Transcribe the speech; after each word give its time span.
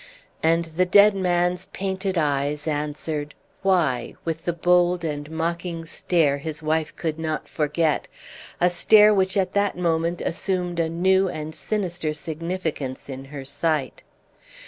And 0.41 0.65
the 0.65 0.87
dead 0.87 1.13
man's 1.15 1.67
painted 1.67 2.17
eyes 2.17 2.67
answered 2.67 3.35
"Why?" 3.61 4.15
with 4.25 4.45
the 4.45 4.51
bold 4.53 5.03
and 5.03 5.29
mocking 5.29 5.85
stare 5.85 6.39
his 6.39 6.63
wife 6.63 6.95
could 6.95 7.19
not 7.19 7.47
forget, 7.47 8.07
a 8.59 8.71
stare 8.71 9.13
which 9.13 9.37
at 9.37 9.53
that 9.53 9.77
moment 9.77 10.19
assumed 10.19 10.79
a 10.79 10.89
new 10.89 11.29
and 11.29 11.53
sinister 11.53 12.15
significance 12.15 13.09
in 13.09 13.25
her 13.25 13.45
sight. 13.45 14.01